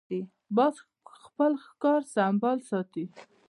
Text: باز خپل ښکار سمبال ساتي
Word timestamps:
باز 0.55 0.75
خپل 1.23 1.51
ښکار 1.65 2.01
سمبال 2.15 2.57
ساتي 2.69 3.03